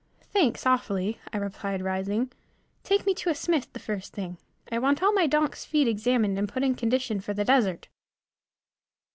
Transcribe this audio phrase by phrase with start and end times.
[0.33, 2.31] "Thanks, awfully," I replied, rising.
[2.83, 4.39] "Take me to a smith the first thing;
[4.71, 7.87] I want all my donks' feet examined and put in condition for the desert."